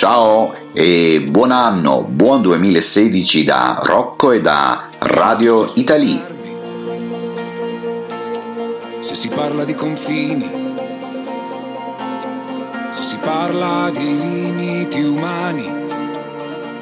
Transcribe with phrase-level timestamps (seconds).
[0.00, 6.18] Ciao e buon anno, buon 2016 da Rocco e da Radio Italy.
[9.00, 10.50] Se si parla di confini,
[12.92, 15.70] se si parla di limiti umani,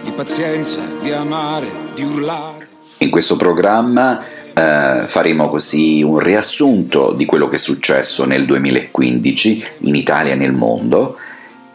[0.04, 2.68] di pazienza, di amare, di urlare.
[2.98, 9.64] In questo programma eh, faremo così un riassunto di quello che è successo nel 2015
[9.78, 11.18] in Italia e nel mondo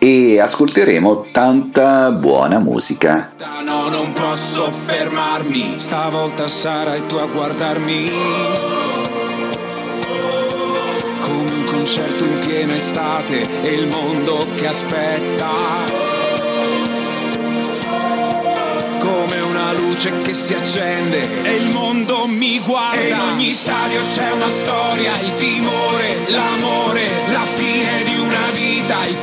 [0.04, 3.32] e ascolteremo tanta buona musica.
[3.64, 8.12] No, non posso fermarmi, stavolta sarai tu a guardarmi.
[11.22, 15.48] Come un concerto in piena estate e il mondo che aspetta
[19.00, 23.00] come una luce che si accende e il mondo mi guarda.
[23.00, 28.13] E in ogni stadio c'è una storia, il timore, l'amore, la fine di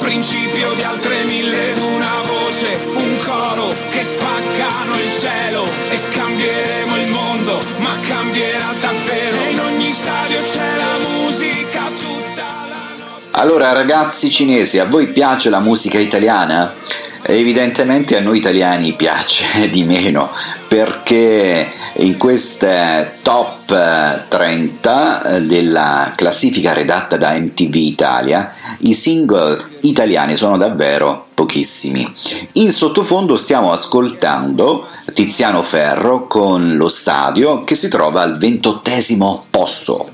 [0.01, 7.09] principio di altre mille una voce, un coro che spaccano il cielo e cambieremo il
[7.11, 9.37] mondo, ma cambierà davvero.
[9.51, 13.29] In ogni stadio c'è la musica tutta la notte.
[13.33, 16.75] Allora ragazzi cinesi, a voi piace la musica italiana?
[17.23, 20.33] Evidentemente a noi italiani piace di meno
[20.71, 30.57] perché in queste top 30 della classifica redatta da MTV Italia i single italiani sono
[30.57, 32.09] davvero pochissimi.
[32.53, 40.11] In sottofondo stiamo ascoltando Tiziano Ferro con Lo Stadio che si trova al ventottesimo posto.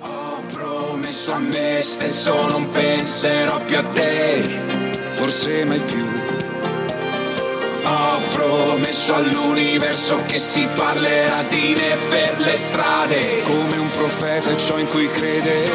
[0.00, 4.42] Ho promesso a me stesso non penserò più a te,
[5.12, 6.47] forse mai più.
[7.90, 14.56] Ho promesso all'universo che si parlerà di me per le strade, come un profeta è
[14.56, 15.70] ciò in cui crede.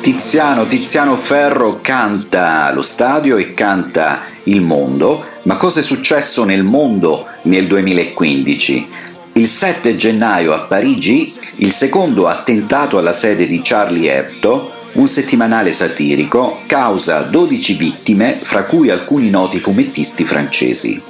[0.00, 6.62] Tiziano, Tiziano Ferro canta allo stadio e canta il mondo, ma cosa è successo nel
[6.62, 8.88] mondo nel 2015?
[9.32, 15.72] Il 7 gennaio a Parigi il secondo attentato alla sede di Charlie Hebdo, un settimanale
[15.72, 21.00] satirico, causa 12 vittime, fra cui alcuni noti fumettisti francesi.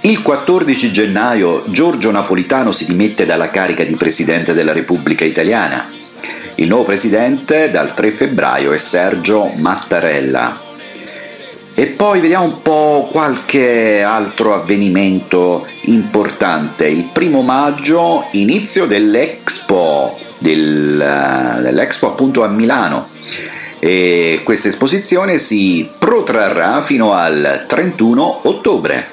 [0.00, 5.86] Il 14 gennaio Giorgio Napolitano si dimette dalla carica di Presidente della Repubblica Italiana.
[6.54, 10.65] Il nuovo presidente dal 3 febbraio è Sergio Mattarella.
[11.78, 16.86] E poi vediamo un po' qualche altro avvenimento importante.
[16.86, 23.06] Il primo maggio, inizio dell'Expo, del, dell'Expo appunto a Milano.
[23.78, 29.08] E questa esposizione si protrarrà fino al 31 ottobre.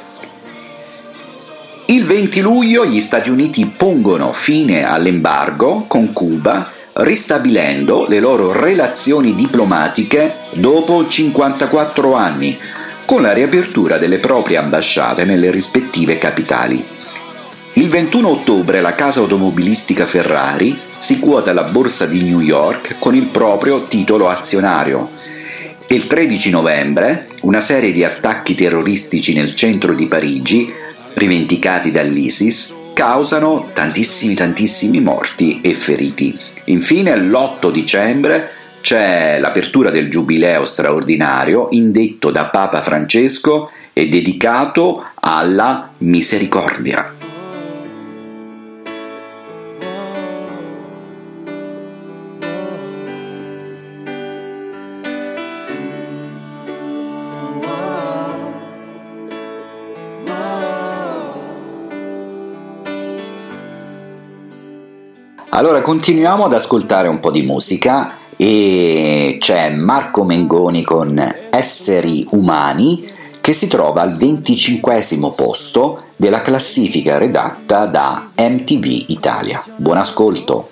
[1.88, 9.34] Il 20 luglio gli Stati Uniti pongono fine all'embargo con Cuba ristabilendo le loro relazioni
[9.34, 12.58] diplomatiche dopo 54 anni,
[13.06, 16.84] con la riapertura delle proprie ambasciate nelle rispettive capitali.
[17.74, 23.16] Il 21 ottobre la casa automobilistica Ferrari si quota alla borsa di New York con
[23.16, 25.10] il proprio titolo azionario.
[25.88, 30.72] Il 13 novembre una serie di attacchi terroristici nel centro di Parigi,
[31.14, 36.53] rivendicati dall'ISIS, causano tantissimi tantissimi morti e feriti.
[36.66, 38.50] Infine l'8 dicembre
[38.82, 47.23] c'è l'apertura del giubileo straordinario indetto da Papa Francesco e dedicato alla misericordia.
[65.56, 71.16] Allora continuiamo ad ascoltare un po' di musica e c'è Marco Mengoni con
[71.52, 73.08] Esseri Umani
[73.40, 75.06] che si trova al 25
[75.36, 79.64] posto della classifica redatta da MTV Italia.
[79.76, 80.72] Buon ascolto!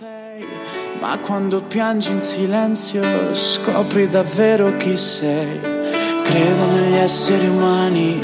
[0.99, 3.03] Ma quando piangi in silenzio
[3.33, 5.59] scopri davvero chi sei.
[6.23, 8.19] Credo negli esseri umani,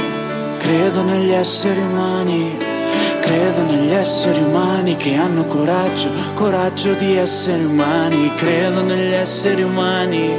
[0.57, 2.76] credo negli esseri umani.
[3.21, 8.33] Credo negli esseri umani che hanno coraggio, coraggio di essere umani.
[8.35, 10.29] Credo negli esseri umani,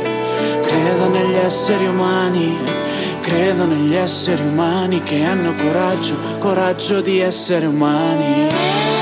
[0.63, 2.57] credo negli esseri umani.
[3.21, 8.98] Credo negli esseri umani che hanno coraggio, coraggio di essere umani.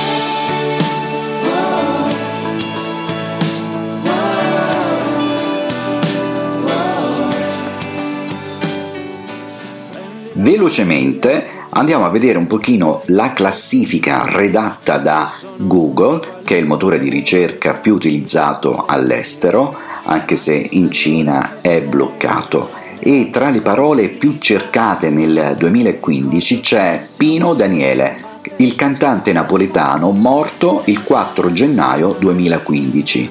[10.57, 16.99] Velocemente andiamo a vedere un pochino la classifica redatta da Google, che è il motore
[16.99, 22.71] di ricerca più utilizzato all'estero, anche se in Cina è bloccato.
[22.99, 28.17] E tra le parole più cercate nel 2015 c'è Pino Daniele,
[28.57, 33.31] il cantante napoletano morto il 4 gennaio 2015.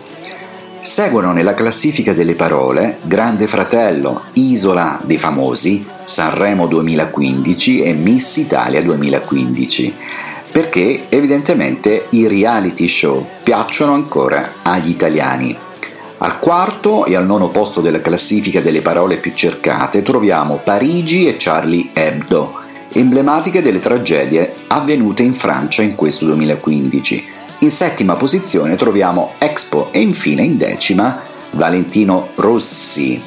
[0.86, 8.84] Seguono nella classifica delle parole Grande Fratello, Isola dei Famosi, Sanremo 2015 e Miss Italia
[8.84, 9.94] 2015,
[10.52, 15.58] perché evidentemente i reality show piacciono ancora agli italiani.
[16.20, 21.36] Al quarto e al nono posto della classifica delle parole più cercate troviamo Parigi e
[21.36, 22.54] Charlie Hebdo,
[22.92, 27.34] emblematiche delle tragedie avvenute in Francia in questo 2015.
[27.60, 31.22] In settima posizione troviamo Expo e infine in decima
[31.52, 33.22] Valentino Rossi.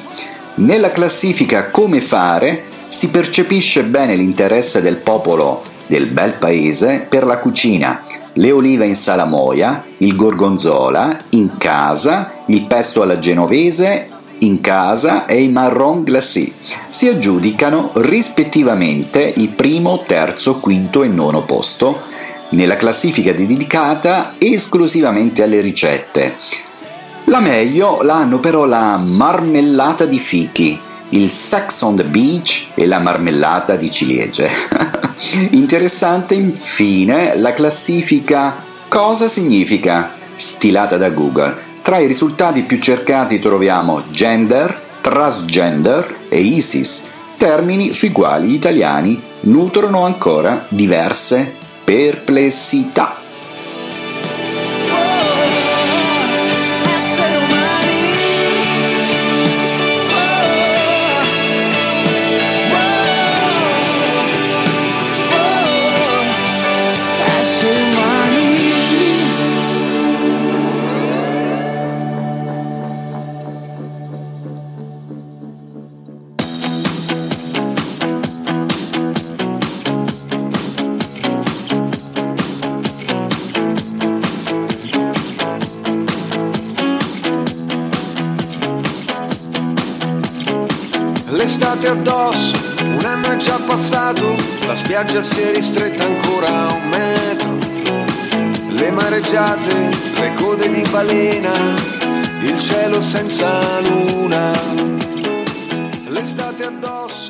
[0.55, 7.39] Nella classifica Come fare si percepisce bene l'interesse del popolo del bel paese per la
[7.39, 8.03] cucina,
[8.33, 14.07] le olive in salamoia, il gorgonzola in casa, il pesto alla genovese
[14.39, 16.51] in casa e i marron glacé.
[16.89, 21.99] Si aggiudicano rispettivamente il primo, terzo, quinto e nono posto
[22.49, 26.35] nella classifica dedicata esclusivamente alle ricette.
[27.25, 30.79] La meglio l'hanno però la marmellata di fichi,
[31.09, 34.49] il Sex on the Beach e la marmellata di ciliegie.
[35.51, 40.09] Interessante infine la classifica Cosa significa?
[40.35, 41.55] stilata da Google.
[41.83, 47.07] Tra i risultati più cercati troviamo gender, transgender e ISIS,
[47.37, 51.58] termini sui quali gli italiani nutrono ancora diverse
[51.89, 53.28] perplessità.
[94.89, 97.57] Spiaggia si è ristretta ancora a un metro.
[98.69, 99.89] Le mareggiate,
[100.19, 101.51] le code di balena,
[102.41, 104.51] il cielo senza luna.
[106.07, 107.29] L'estate addosso.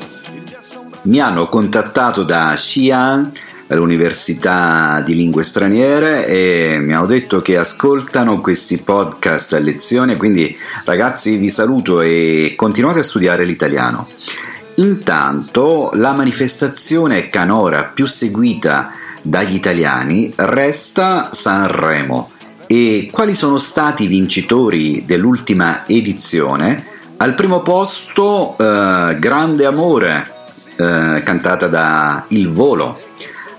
[1.04, 3.32] Mi hanno contattato da Xi'an
[3.68, 10.58] all'Università di Lingue Straniere e mi hanno detto che ascoltano questi podcast a lezione, quindi
[10.86, 14.08] ragazzi vi saluto e continuate a studiare l'italiano.
[14.80, 18.90] Intanto la manifestazione canora più seguita
[19.22, 22.32] dagli italiani resta Sanremo
[22.66, 26.86] e quali sono stati i vincitori dell'ultima edizione?
[27.18, 30.26] Al primo posto eh, Grande Amore,
[30.78, 32.98] eh, cantata da Il Volo.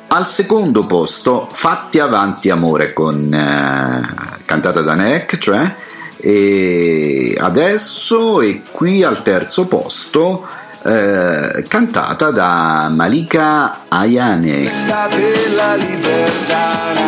[0.08, 5.74] Al secondo posto Fatti Avanti Amore, con, eh, cantata da Neck, cioè,
[6.16, 10.46] e adesso e qui al terzo posto
[10.82, 14.62] eh, cantata da Malika Ayane.
[14.62, 16.98] L'estate la libertà.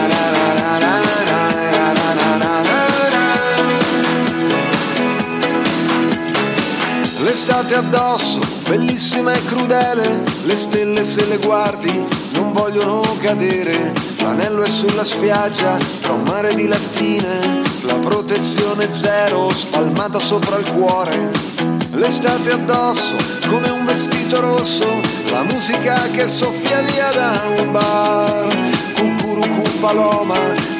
[7.25, 14.69] L'estate addosso, bellissima e crudele, le stelle se le guardi non vogliono cadere, l'anello è
[14.69, 22.51] sulla spiaggia, tra un mare di lattine, la protezione zero spalmata sopra il cuore l'estate
[22.51, 23.17] addosso
[23.49, 28.47] come un vestito rosso, la musica che soffia via da un bar,
[28.95, 30.35] cucurucu paloma,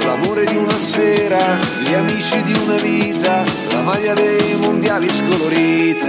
[0.07, 6.07] l'amore di una sera, gli amici di una vita, la maglia dei mondiali scolorita.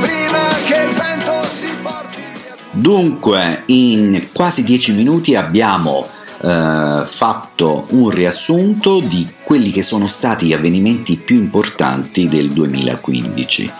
[0.00, 2.54] Prima che il vento si porti via.
[2.70, 6.06] Dunque, in quasi dieci minuti abbiamo
[6.42, 13.72] eh, fatto un riassunto di quelli che sono stati gli avvenimenti più importanti del 2015.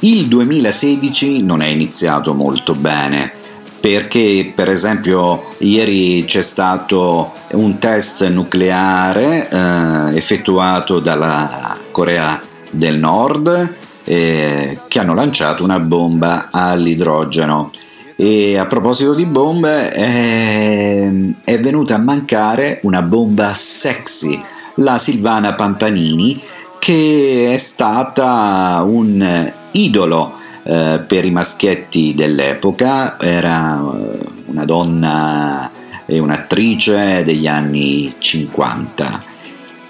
[0.00, 3.32] Il 2016 non è iniziato molto bene
[3.80, 13.74] perché per esempio ieri c'è stato un test nucleare eh, effettuato dalla Corea del Nord
[14.04, 17.70] eh, che hanno lanciato una bomba all'idrogeno
[18.16, 21.10] e a proposito di bombe, è,
[21.44, 24.40] è venuta a mancare una bomba sexy,
[24.76, 26.40] la Silvana Pampanini,
[26.78, 35.70] che è stata un idolo eh, per i maschietti dell'epoca, era eh, una donna
[36.06, 39.33] e un'attrice degli anni 50.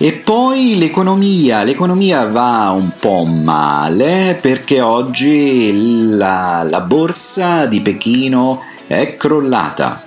[0.05, 8.61] E poi l'economia, l'economia va un po' male perché oggi la, la borsa di Pechino
[8.87, 10.05] è crollata.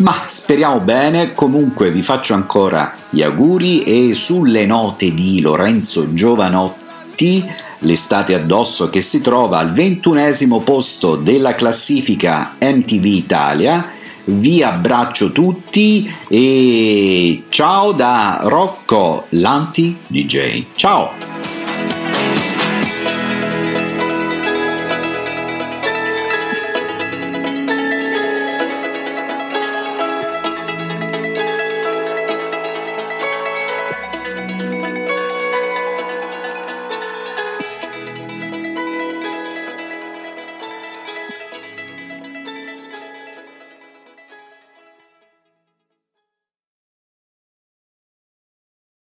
[0.00, 7.42] Ma speriamo bene, comunque vi faccio ancora gli auguri e sulle note di Lorenzo Giovanotti,
[7.78, 13.90] l'estate addosso che si trova al ventunesimo posto della classifica MTV Italia,
[14.36, 20.64] vi abbraccio tutti e ciao da Rocco Lanti DJ.
[20.74, 21.39] Ciao!